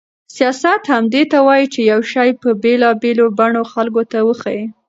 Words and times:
سیاست 0.35 0.81
همدې 0.93 1.23
ته 1.31 1.37
وایي 1.47 1.65
چې 1.73 1.79
یو 1.91 2.01
شی 2.11 2.29
په 2.41 2.49
بېلابېلو 2.63 3.25
بڼو 3.39 3.63
خلکو 3.73 4.03
ته 4.11 4.19
وښيي. 4.27 4.63